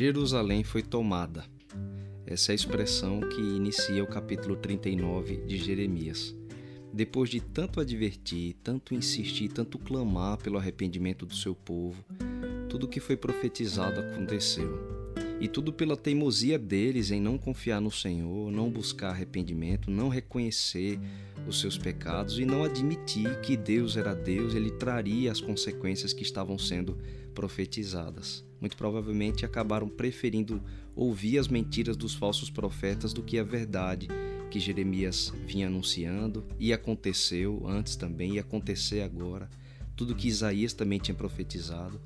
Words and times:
Jerusalém 0.00 0.64
foi 0.64 0.80
tomada. 0.82 1.44
Essa 2.24 2.52
é 2.52 2.54
a 2.54 2.54
expressão 2.54 3.20
que 3.20 3.38
inicia 3.38 4.02
o 4.02 4.06
capítulo 4.06 4.56
39 4.56 5.44
de 5.44 5.58
Jeremias. 5.58 6.34
Depois 6.90 7.28
de 7.28 7.38
tanto 7.38 7.80
advertir, 7.80 8.56
tanto 8.64 8.94
insistir, 8.94 9.50
tanto 9.50 9.78
clamar 9.78 10.38
pelo 10.38 10.56
arrependimento 10.56 11.26
do 11.26 11.34
seu 11.34 11.54
povo, 11.54 12.02
tudo 12.66 12.84
o 12.84 12.88
que 12.88 12.98
foi 12.98 13.14
profetizado 13.14 14.00
aconteceu. 14.00 14.72
E 15.38 15.46
tudo 15.46 15.70
pela 15.70 15.98
teimosia 15.98 16.58
deles 16.58 17.10
em 17.10 17.20
não 17.20 17.36
confiar 17.36 17.82
no 17.82 17.90
Senhor, 17.90 18.50
não 18.50 18.70
buscar 18.70 19.10
arrependimento, 19.10 19.90
não 19.90 20.08
reconhecer 20.08 20.98
os 21.46 21.60
seus 21.60 21.76
pecados 21.76 22.38
e 22.38 22.46
não 22.46 22.64
admitir 22.64 23.38
que 23.42 23.54
Deus 23.54 23.98
era 23.98 24.14
Deus, 24.14 24.54
ele 24.54 24.70
traria 24.70 25.30
as 25.30 25.42
consequências 25.42 26.14
que 26.14 26.22
estavam 26.22 26.56
sendo 26.56 26.96
profetizadas. 27.34 28.48
Muito 28.60 28.76
provavelmente 28.76 29.44
acabaram 29.44 29.88
preferindo 29.88 30.62
ouvir 30.94 31.38
as 31.38 31.48
mentiras 31.48 31.96
dos 31.96 32.14
falsos 32.14 32.50
profetas 32.50 33.12
do 33.12 33.22
que 33.22 33.38
a 33.38 33.44
verdade 33.44 34.08
que 34.50 34.60
Jeremias 34.60 35.32
vinha 35.46 35.68
anunciando 35.68 36.44
e 36.58 36.72
aconteceu 36.72 37.62
antes 37.66 37.96
também 37.96 38.34
e 38.34 38.38
acontecer 38.38 39.02
agora. 39.02 39.48
Tudo 39.96 40.14
que 40.14 40.28
Isaías 40.28 40.72
também 40.72 40.98
tinha 40.98 41.14
profetizado. 41.14 42.00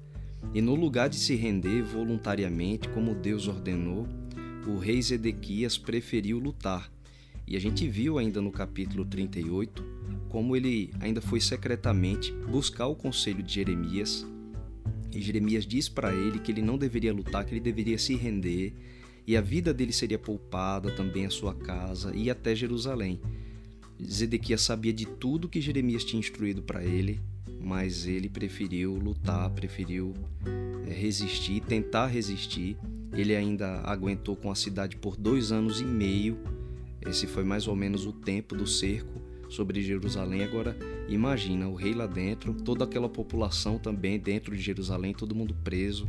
E 0.52 0.60
no 0.60 0.74
lugar 0.74 1.08
de 1.08 1.16
se 1.16 1.34
render 1.34 1.82
voluntariamente, 1.82 2.88
como 2.90 3.14
Deus 3.14 3.48
ordenou, 3.48 4.06
o 4.66 4.78
rei 4.78 5.00
Zedequias 5.00 5.78
preferiu 5.78 6.38
lutar. 6.38 6.92
E 7.46 7.56
a 7.56 7.60
gente 7.60 7.88
viu 7.88 8.18
ainda 8.18 8.40
no 8.40 8.52
capítulo 8.52 9.04
38 9.04 9.94
como 10.34 10.56
ele 10.56 10.92
ainda 10.98 11.20
foi 11.20 11.40
secretamente 11.40 12.32
buscar 12.50 12.88
o 12.88 12.96
conselho 12.96 13.40
de 13.40 13.54
Jeremias 13.54 14.26
e 15.14 15.20
Jeremias 15.20 15.66
diz 15.66 15.88
para 15.88 16.12
ele 16.12 16.38
que 16.38 16.50
ele 16.50 16.62
não 16.62 16.76
deveria 16.76 17.12
lutar, 17.12 17.44
que 17.44 17.52
ele 17.52 17.60
deveria 17.60 17.98
se 17.98 18.14
render, 18.14 18.72
e 19.26 19.36
a 19.36 19.40
vida 19.40 19.72
dele 19.72 19.92
seria 19.92 20.18
poupada, 20.18 20.90
também 20.90 21.24
a 21.24 21.30
sua 21.30 21.54
casa 21.54 22.14
e 22.14 22.28
até 22.28 22.54
Jerusalém. 22.54 23.20
Zedequias 24.02 24.60
sabia 24.60 24.92
de 24.92 25.06
tudo 25.06 25.48
que 25.48 25.60
Jeremias 25.60 26.04
tinha 26.04 26.20
instruído 26.20 26.62
para 26.62 26.84
ele, 26.84 27.20
mas 27.60 28.06
ele 28.06 28.28
preferiu 28.28 28.94
lutar, 28.96 29.48
preferiu 29.50 30.12
é, 30.86 30.92
resistir, 30.92 31.60
tentar 31.60 32.08
resistir. 32.08 32.76
Ele 33.12 33.34
ainda 33.34 33.80
aguentou 33.84 34.36
com 34.36 34.50
a 34.50 34.54
cidade 34.54 34.96
por 34.96 35.16
dois 35.16 35.52
anos 35.52 35.80
e 35.80 35.84
meio. 35.84 36.36
Esse 37.00 37.26
foi 37.26 37.44
mais 37.44 37.66
ou 37.66 37.76
menos 37.76 38.04
o 38.04 38.12
tempo 38.12 38.54
do 38.54 38.66
cerco 38.66 39.23
sobre 39.48 39.82
Jerusalém. 39.82 40.42
Agora, 40.42 40.76
imagina 41.08 41.68
o 41.68 41.74
rei 41.74 41.94
lá 41.94 42.06
dentro, 42.06 42.54
toda 42.54 42.84
aquela 42.84 43.08
população 43.08 43.78
também 43.78 44.18
dentro 44.18 44.56
de 44.56 44.62
Jerusalém, 44.62 45.14
todo 45.14 45.34
mundo 45.34 45.54
preso, 45.62 46.08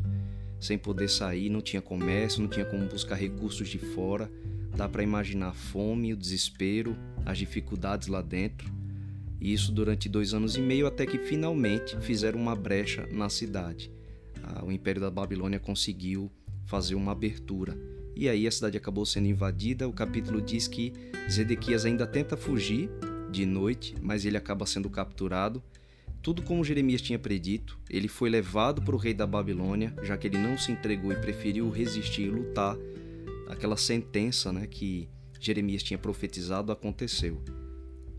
sem 0.59 0.77
poder 0.77 1.09
sair, 1.09 1.49
não 1.49 1.61
tinha 1.61 1.81
comércio, 1.81 2.41
não 2.41 2.49
tinha 2.49 2.65
como 2.65 2.85
buscar 2.85 3.15
recursos 3.15 3.67
de 3.67 3.77
fora. 3.77 4.31
Dá 4.75 4.89
para 4.89 5.03
imaginar 5.03 5.49
a 5.49 5.53
fome, 5.53 6.13
o 6.13 6.17
desespero, 6.17 6.97
as 7.25 7.37
dificuldades 7.37 8.07
lá 8.07 8.21
dentro. 8.21 8.73
E 9.39 9.53
isso 9.53 9.71
durante 9.71 10.09
dois 10.09 10.33
anos 10.33 10.57
e 10.57 10.61
meio, 10.61 10.87
até 10.87 11.05
que 11.05 11.17
finalmente 11.17 11.97
fizeram 12.01 12.39
uma 12.39 12.55
brecha 12.55 13.07
na 13.11 13.29
cidade. 13.29 13.91
O 14.63 14.71
Império 14.71 15.01
da 15.01 15.11
Babilônia 15.11 15.59
conseguiu 15.59 16.31
fazer 16.65 16.95
uma 16.95 17.11
abertura. 17.11 17.77
E 18.15 18.29
aí 18.29 18.47
a 18.47 18.51
cidade 18.51 18.77
acabou 18.77 19.05
sendo 19.05 19.27
invadida. 19.27 19.87
O 19.87 19.93
capítulo 19.93 20.41
diz 20.41 20.67
que 20.67 20.93
Zedequias 21.29 21.85
ainda 21.85 22.07
tenta 22.07 22.37
fugir, 22.37 22.89
de 23.35 23.45
noite, 23.45 23.93
mas 24.01 24.25
ele 24.25 24.37
acaba 24.37 24.65
sendo 24.65 24.89
capturado. 24.89 25.61
Tudo 26.21 26.41
como 26.41 26.63
Jeremias 26.63 27.01
tinha 27.01 27.19
predito, 27.19 27.77
ele 27.89 28.07
foi 28.07 28.29
levado 28.29 28.81
para 28.81 28.95
o 28.95 28.97
rei 28.97 29.13
da 29.13 29.27
Babilônia, 29.27 29.93
já 30.01 30.17
que 30.17 30.27
ele 30.27 30.37
não 30.37 30.57
se 30.57 30.71
entregou 30.71 31.11
e 31.11 31.15
preferiu 31.15 31.69
resistir 31.69 32.23
e 32.23 32.29
lutar. 32.29 32.77
Aquela 33.47 33.75
sentença 33.75 34.51
né, 34.53 34.65
que 34.65 35.09
Jeremias 35.39 35.83
tinha 35.83 35.97
profetizado 35.97 36.71
aconteceu. 36.71 37.43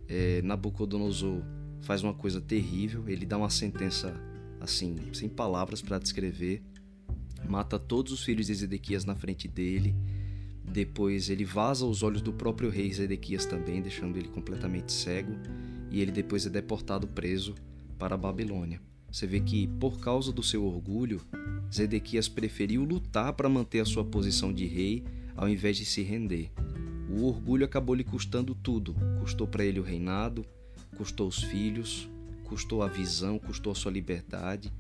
É, 0.07 0.43
Nabucodonosor 0.43 1.43
faz 1.81 2.03
uma 2.03 2.15
coisa 2.15 2.41
terrível, 2.41 3.09
ele 3.09 3.25
dá 3.25 3.39
uma 3.39 3.51
sentença 3.51 4.15
assim, 4.61 4.97
sem 5.13 5.29
palavras 5.29 5.81
para 5.81 5.99
descrever, 5.99 6.63
mata 7.49 7.79
todos 7.79 8.13
os 8.13 8.23
filhos 8.23 8.47
de 8.47 8.53
Ezequias 8.53 9.05
na 9.05 9.15
frente 9.15 9.49
dele 9.49 9.95
depois 10.69 11.31
ele 11.31 11.45
vaza 11.45 11.87
os 11.87 12.03
olhos 12.03 12.21
do 12.21 12.33
próprio 12.33 12.69
rei 12.69 12.93
Zedequias 12.93 13.47
também, 13.47 13.81
deixando 13.81 14.17
ele 14.17 14.29
completamente 14.29 14.93
cego, 14.93 15.33
e 15.91 16.01
ele 16.01 16.13
depois 16.13 16.45
é 16.47 16.51
deportado 16.51 17.07
preso 17.07 17.55
para 17.99 18.15
a 18.15 18.19
Babilônia. 18.19 18.81
Você 19.11 19.27
vê 19.27 19.41
que, 19.41 19.67
por 19.81 20.01
causa 20.01 20.33
do 20.33 20.43
seu 20.43 20.65
orgulho, 20.65 21.23
Zedequias 21.73 22.29
preferiu 22.29 22.85
lutar 22.85 23.33
para 23.33 23.49
manter 23.49 23.81
a 23.81 23.85
sua 23.85 24.05
posição 24.05 24.53
de 24.53 24.67
rei 24.67 25.05
ao 25.37 25.49
invés 25.49 25.77
de 25.77 25.85
se 25.85 26.03
render. 26.03 26.51
O 27.09 27.25
orgulho 27.25 27.65
acabou 27.65 27.95
lhe 27.95 28.05
custando 28.05 28.55
tudo. 28.55 28.95
Custou 29.21 29.47
para 29.47 29.65
ele 29.65 29.81
o 29.81 29.83
reinado, 29.83 30.45
custou 30.97 31.29
os 31.29 31.43
filhos, 31.43 32.09
custou 32.45 32.83
a 32.83 32.89
visão, 32.89 33.39
custou 33.39 33.73
a 33.73 33.75
sua 33.75 33.93
liberdade. 33.93 34.73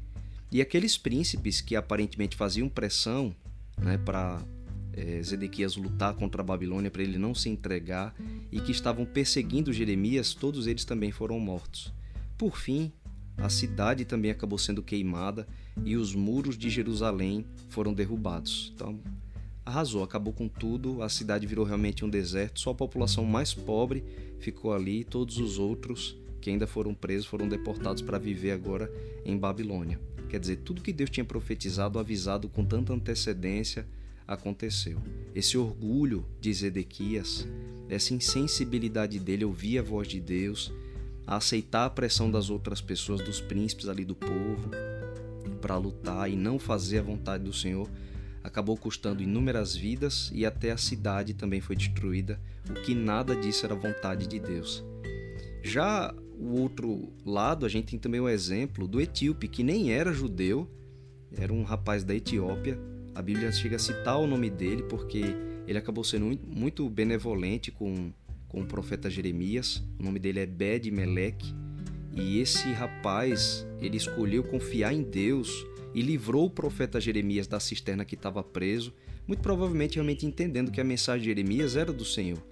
E 0.51 0.61
aqueles 0.61 0.97
príncipes 0.99 1.61
que 1.61 1.77
aparentemente 1.77 2.37
faziam 2.37 2.69
pressão 2.69 3.35
né, 3.79 3.99
para 3.99 4.43
é, 4.97 5.23
Zedequias 5.23 5.77
lutar 5.77 6.15
contra 6.15 6.41
a 6.41 6.45
Babilônia 6.45 6.91
para 6.91 7.03
ele 7.03 7.19
não 7.19 7.35
se 7.35 7.49
entregar 7.49 8.15
e 8.51 8.61
que 8.61 8.73
estavam 8.73 9.05
perseguindo 9.05 9.73
Jeremias, 9.73 10.35
todos 10.35 10.67
eles 10.67 10.85
também 10.85 11.13
foram 11.13 11.39
mortos. 11.39 11.93
Por 12.39 12.57
fim, 12.57 12.93
a 13.37 13.49
cidade 13.49 14.05
também 14.05 14.31
acabou 14.31 14.59
sendo 14.59 14.83
queimada 14.83 15.47
e 15.85 15.97
os 15.97 16.15
muros 16.15 16.57
de 16.57 16.71
Jerusalém 16.71 17.45
foram 17.69 17.93
derrubados. 17.93 18.73
Então, 18.75 18.99
arrasou, 19.65 20.03
acabou 20.03 20.33
com 20.33 20.49
tudo, 20.49 21.03
a 21.03 21.09
cidade 21.09 21.47
virou 21.47 21.65
realmente 21.65 22.05
um 22.05 22.09
deserto, 22.09 22.61
só 22.61 22.71
a 22.71 22.75
população 22.75 23.25
mais 23.25 23.53
pobre 23.53 24.03
ficou 24.39 24.73
ali, 24.73 25.05
todos 25.05 25.39
os 25.39 25.59
outros 25.59 26.17
que 26.41 26.51
ainda 26.51 26.67
foram 26.67 26.95
presos 26.95 27.27
foram 27.27 27.49
deportados 27.49 28.01
para 28.01 28.19
viver 28.19 28.53
agora 28.53 28.91
em 29.25 29.37
Babilônia. 29.37 30.01
Quer 30.29 30.41
dizer, 30.41 30.57
tudo 30.59 30.83
que 30.83 30.93
Deus 30.93 31.11
tinha 31.11 31.25
profetizado, 31.25 31.99
avisado 31.99 32.49
com 32.49 32.65
tanta 32.65 32.93
antecedência, 32.93 33.87
aconteceu. 34.27 34.99
Esse 35.35 35.57
orgulho 35.57 36.27
de 36.41 36.53
Zedequias, 36.53 37.47
essa 37.89 38.15
insensibilidade 38.15 39.19
dele 39.19 39.45
ouvir 39.45 39.79
a 39.79 39.83
voz 39.83 40.09
de 40.09 40.21
Deus, 40.21 40.73
a 41.27 41.37
aceitar 41.37 41.87
a 41.87 41.91
pressão 41.91 42.31
das 42.31 42.51
outras 42.51 42.81
pessoas, 42.81 43.21
dos 43.21 43.41
príncipes 43.41 43.89
ali 43.89 44.05
do 44.05 44.15
povo, 44.15 44.71
para 45.61 45.77
lutar 45.77 46.31
e 46.31 46.37
não 46.37 46.59
fazer 46.59 46.99
a 46.99 47.03
vontade 47.03 47.45
do 47.45 47.53
Senhor, 47.53 47.91
acabou 48.43 48.77
custando 48.77 49.23
inúmeras 49.23 49.75
vidas 49.75 50.31
e 50.33 50.47
até 50.47 50.71
a 50.71 50.77
cidade 50.77 51.35
também 51.35 51.61
foi 51.61 51.75
destruída, 51.75 52.41
o 52.71 52.75
que 52.75 52.95
nada 52.95 53.35
disso 53.35 53.67
era 53.67 53.75
vontade 53.75 54.27
de 54.27 54.39
Deus. 54.39 54.85
Já 55.63 56.15
o 56.39 56.61
outro 56.61 57.13
lado, 57.25 57.67
a 57.67 57.69
gente 57.69 57.89
tem 57.91 57.99
também 57.99 58.21
o 58.21 58.29
exemplo 58.29 58.87
do 58.87 59.01
etíope, 59.01 59.49
que 59.49 59.65
nem 59.65 59.91
era 59.91 60.13
judeu, 60.13 60.71
era 61.37 61.53
um 61.53 61.65
rapaz 61.65 62.05
da 62.05 62.15
Etiópia, 62.15 62.79
a 63.17 63.23
Bíblia 63.23 63.51
chega 63.51 63.77
a 63.77 63.79
citar 63.79 64.21
o 64.21 64.27
nome 64.27 64.51
dele 64.51 64.83
porque 64.83 65.23
ele 65.67 65.79
acabou 65.79 66.05
sendo 66.05 66.39
muito 66.47 66.87
benevolente 66.91 67.71
com, 67.71 68.13
com 68.47 68.61
o 68.61 68.67
profeta 68.67 69.09
Jeremias. 69.09 69.83
O 69.99 70.03
nome 70.03 70.19
dele 70.19 70.41
é 70.41 70.45
Bed 70.45 70.91
Melech. 70.91 71.55
E 72.15 72.39
esse 72.41 72.71
rapaz, 72.73 73.67
ele 73.81 73.97
escolheu 73.97 74.45
confiar 74.45 74.93
em 74.93 75.03
Deus 75.03 75.67
e 75.95 76.03
livrou 76.03 76.45
o 76.45 76.51
profeta 76.51 77.01
Jeremias 77.01 77.47
da 77.47 77.59
cisterna 77.59 78.05
que 78.05 78.17
estava 78.17 78.43
preso, 78.43 78.93
muito 79.27 79.41
provavelmente 79.41 79.95
realmente 79.95 80.27
entendendo 80.27 80.71
que 80.71 80.81
a 80.81 80.85
mensagem 80.85 81.23
de 81.23 81.29
Jeremias 81.29 81.75
era 81.75 81.95
do 81.95 82.05
Senhor. 82.05 82.43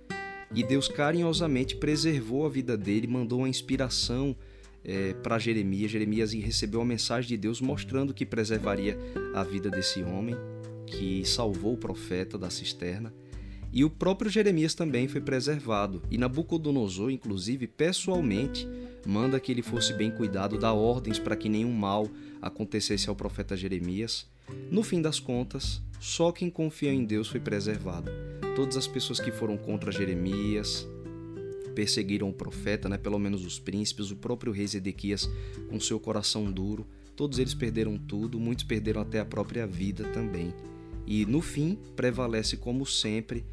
E 0.55 0.63
Deus 0.63 0.89
carinhosamente 0.89 1.77
preservou 1.77 2.47
a 2.47 2.49
vida 2.49 2.75
dele, 2.75 3.07
mandou 3.07 3.41
uma 3.41 3.49
inspiração 3.51 4.35
é, 4.83 5.13
para 5.15 5.39
Jeremias. 5.39 5.91
Jeremias 5.91 6.33
recebeu 6.33 6.81
a 6.81 6.85
mensagem 6.87 7.29
de 7.29 7.37
Deus 7.37 7.61
mostrando 7.61 8.15
que 8.15 8.25
preservaria 8.25 8.99
a 9.35 9.43
vida 9.43 9.69
desse 9.71 10.03
homem, 10.03 10.35
que 10.87 11.25
salvou 11.25 11.75
o 11.75 11.79
profeta 11.79 12.39
da 12.39 12.51
cisterna. 12.51 13.13
E 13.73 13.85
o 13.85 13.91
próprio 13.91 14.31
Jeremias 14.31 14.75
também 14.75 15.09
foi 15.09 15.21
preservado. 15.21 16.03
E 16.11 16.17
Nabucodonosor, 16.17 17.11
inclusive, 17.11 17.67
pessoalmente, 17.67 18.69
manda 19.05 19.41
que 19.41 19.51
ele 19.51 19.63
fosse 19.63 19.93
bem 19.93 20.11
cuidado, 20.11 20.57
dá 20.57 20.73
ordens 20.73 21.19
para 21.19 21.35
que 21.35 21.49
nenhum 21.49 21.73
mal 21.73 22.09
acontecesse 22.41 23.09
ao 23.09 23.17
profeta 23.17 23.57
Jeremias. 23.57 24.27
No 24.71 24.83
fim 24.83 25.03
das 25.03 25.19
contas, 25.19 25.83
só 25.99 26.31
quem 26.31 26.51
confia 26.51 26.93
em 26.93 27.05
Deus 27.05 27.29
foi 27.29 27.41
preservado. 27.41 28.11
Todas 28.55 28.77
as 28.77 28.87
pessoas 28.87 29.19
que 29.19 29.33
foram 29.33 29.57
contra 29.57 29.91
Jeremias, 29.91 30.87
perseguiram 31.75 32.29
o 32.29 32.33
profeta, 32.33 32.89
né? 32.89 32.97
pelo 32.97 33.19
menos 33.19 33.45
os 33.45 33.59
príncipes, 33.59 34.11
o 34.11 34.17
próprio 34.17 34.53
rei 34.53 34.67
Zedequias 34.67 35.29
com 35.69 35.81
seu 35.81 35.99
coração 35.99 36.51
duro. 36.51 36.87
Todos 37.17 37.39
eles 37.39 37.55
perderam 37.55 37.97
tudo, 37.97 38.41
muitos 38.41 38.65
perderam 38.65 39.01
até 39.01 39.21
a 39.21 39.25
própria 39.25 39.67
vida 39.67 40.05
também. 40.09 40.53
E 41.07 41.25
no 41.27 41.41
fim, 41.41 41.79
prevalece 41.95 42.57
como 42.57 42.85
sempre 42.85 43.45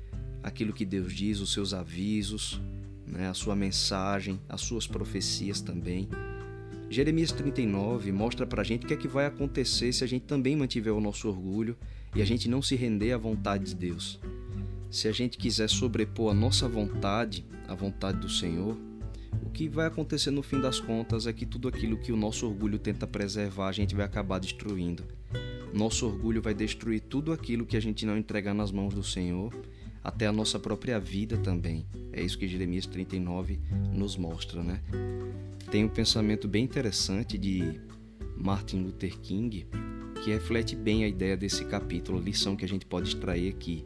aquilo 0.41 0.73
que 0.73 0.85
Deus 0.85 1.13
diz, 1.13 1.39
os 1.39 1.53
seus 1.53 1.73
avisos, 1.73 2.59
né? 3.05 3.27
a 3.27 3.33
sua 3.33 3.55
mensagem, 3.55 4.39
as 4.49 4.61
suas 4.61 4.87
profecias 4.87 5.61
também. 5.61 6.07
Jeremias 6.89 7.31
39 7.31 8.11
mostra 8.11 8.45
pra 8.45 8.63
gente 8.63 8.83
o 8.85 8.87
que 8.87 8.93
é 8.93 8.97
que 8.97 9.07
vai 9.07 9.25
acontecer 9.25 9.93
se 9.93 10.03
a 10.03 10.07
gente 10.07 10.23
também 10.25 10.55
mantiver 10.55 10.93
o 10.93 10.99
nosso 10.99 11.27
orgulho 11.27 11.77
e 12.15 12.21
a 12.21 12.25
gente 12.25 12.49
não 12.49 12.61
se 12.61 12.75
render 12.75 13.13
à 13.13 13.17
vontade 13.17 13.65
de 13.65 13.75
Deus. 13.75 14.19
Se 14.89 15.07
a 15.07 15.11
gente 15.11 15.37
quiser 15.37 15.69
sobrepor 15.69 16.31
a 16.31 16.33
nossa 16.33 16.67
vontade 16.67 17.45
à 17.67 17.73
vontade 17.73 18.19
do 18.19 18.27
Senhor, 18.27 18.77
o 19.43 19.49
que 19.49 19.67
vai 19.67 19.87
acontecer 19.87 20.31
no 20.31 20.43
fim 20.43 20.59
das 20.59 20.79
contas 20.79 21.27
é 21.27 21.33
que 21.33 21.45
tudo 21.45 21.67
aquilo 21.67 21.97
que 21.97 22.11
o 22.11 22.17
nosso 22.17 22.47
orgulho 22.47 22.79
tenta 22.79 23.07
preservar, 23.07 23.67
a 23.67 23.71
gente 23.71 23.95
vai 23.95 24.05
acabar 24.05 24.39
destruindo. 24.39 25.03
Nosso 25.73 26.05
orgulho 26.05 26.41
vai 26.41 26.53
destruir 26.53 27.01
tudo 27.01 27.31
aquilo 27.31 27.65
que 27.65 27.77
a 27.77 27.81
gente 27.81 28.05
não 28.05 28.17
entregar 28.17 28.53
nas 28.53 28.71
mãos 28.71 28.93
do 28.93 29.03
Senhor, 29.03 29.53
até 30.03 30.27
a 30.27 30.31
nossa 30.31 30.59
própria 30.59 30.99
vida 30.99 31.37
também. 31.37 31.85
É 32.11 32.21
isso 32.21 32.37
que 32.37 32.47
Jeremias 32.47 32.85
39 32.85 33.59
nos 33.93 34.17
mostra, 34.17 34.63
né? 34.63 34.81
Tem 35.69 35.85
um 35.85 35.89
pensamento 35.89 36.47
bem 36.47 36.63
interessante 36.63 37.37
de 37.37 37.79
Martin 38.35 38.83
Luther 38.83 39.17
King 39.19 39.65
que 40.23 40.31
reflete 40.31 40.75
bem 40.75 41.03
a 41.03 41.07
ideia 41.07 41.35
desse 41.35 41.65
capítulo, 41.65 42.19
a 42.19 42.21
lição 42.21 42.55
que 42.55 42.65
a 42.65 42.67
gente 42.67 42.85
pode 42.85 43.09
extrair 43.09 43.49
aqui. 43.49 43.85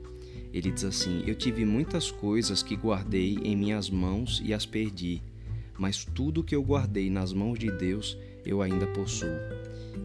Ele 0.53 0.71
diz 0.71 0.83
assim: 0.83 1.23
Eu 1.27 1.35
tive 1.35 1.65
muitas 1.65 2.11
coisas 2.11 2.63
que 2.63 2.75
guardei 2.75 3.37
em 3.43 3.55
minhas 3.55 3.89
mãos 3.89 4.41
e 4.43 4.53
as 4.53 4.65
perdi, 4.65 5.21
mas 5.77 6.05
tudo 6.05 6.43
que 6.43 6.55
eu 6.55 6.63
guardei 6.63 7.09
nas 7.09 7.33
mãos 7.33 7.59
de 7.59 7.71
Deus 7.71 8.17
eu 8.45 8.61
ainda 8.61 8.87
possuo. 8.87 9.37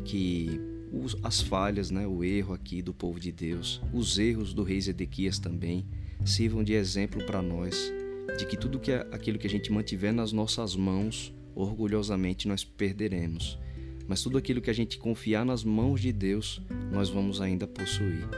Que 0.04 0.60
os, 0.92 1.16
as 1.22 1.40
falhas, 1.40 1.90
né, 1.90 2.06
o 2.06 2.24
erro 2.24 2.54
aqui 2.54 2.82
do 2.82 2.92
povo 2.92 3.20
de 3.20 3.30
Deus, 3.30 3.80
os 3.92 4.18
erros 4.18 4.52
do 4.52 4.62
rei 4.62 4.80
Zedequias 4.80 5.38
também, 5.38 5.86
sirvam 6.24 6.64
de 6.64 6.72
exemplo 6.72 7.24
para 7.24 7.40
nós 7.40 7.92
de 8.36 8.46
que 8.46 8.56
tudo 8.56 8.78
que 8.78 8.92
é 8.92 9.06
aquilo 9.10 9.38
que 9.38 9.46
a 9.46 9.50
gente 9.50 9.72
mantiver 9.72 10.12
nas 10.12 10.32
nossas 10.32 10.76
mãos, 10.76 11.34
orgulhosamente 11.54 12.46
nós 12.46 12.64
perderemos. 12.64 13.58
Mas 14.06 14.22
tudo 14.22 14.38
aquilo 14.38 14.60
que 14.60 14.70
a 14.70 14.74
gente 14.74 14.98
confiar 14.98 15.44
nas 15.44 15.62
mãos 15.62 16.00
de 16.00 16.12
Deus, 16.12 16.62
nós 16.90 17.08
vamos 17.08 17.40
ainda 17.40 17.66
possuir. 17.66 18.28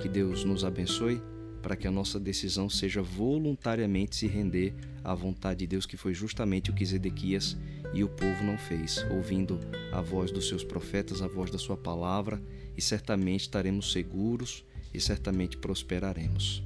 Que 0.00 0.08
Deus 0.08 0.44
nos 0.44 0.64
abençoe 0.64 1.20
para 1.62 1.76
que 1.76 1.86
a 1.86 1.90
nossa 1.90 2.18
decisão 2.18 2.68
seja 2.68 3.00
voluntariamente 3.00 4.16
se 4.16 4.26
render 4.26 4.74
à 5.04 5.14
vontade 5.14 5.60
de 5.60 5.66
Deus, 5.68 5.86
que 5.86 5.96
foi 5.96 6.12
justamente 6.12 6.70
o 6.70 6.74
que 6.74 6.84
Zedequias 6.84 7.56
e 7.94 8.02
o 8.02 8.08
povo 8.08 8.44
não 8.44 8.58
fez, 8.58 9.06
ouvindo 9.10 9.58
a 9.92 10.00
voz 10.00 10.30
dos 10.30 10.48
seus 10.48 10.64
profetas, 10.64 11.22
a 11.22 11.28
voz 11.28 11.50
da 11.50 11.58
sua 11.58 11.76
palavra, 11.76 12.42
e 12.76 12.82
certamente 12.82 13.42
estaremos 13.42 13.92
seguros 13.92 14.64
e 14.92 15.00
certamente 15.00 15.56
prosperaremos. 15.56 16.62